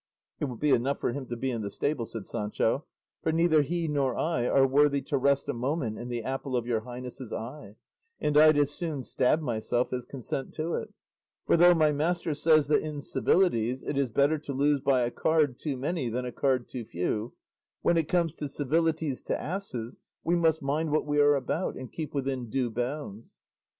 [0.39, 2.85] "It will be enough for him to be in the stable," said Sancho,
[3.21, 6.65] "for neither he nor I are worthy to rest a moment in the apple of
[6.65, 7.75] your highness's eye,
[8.19, 10.91] and I'd as soon stab myself as consent to it;
[11.45, 15.11] for though my master says that in civilities it is better to lose by a
[15.11, 17.33] card too many than a card too few,
[17.83, 21.91] when it comes to civilities to asses we must mind what we are about and
[21.93, 23.37] keep within due bounds."